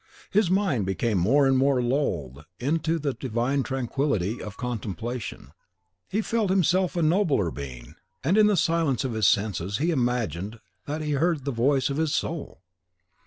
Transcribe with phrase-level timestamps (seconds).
[0.31, 5.51] His mind became more and more lulled into the divine tranquillity of contemplation;
[6.09, 7.93] he felt himself a nobler being,
[8.23, 11.97] and in the silence of his senses he imagined that he heard the voice of
[11.97, 12.63] his soul.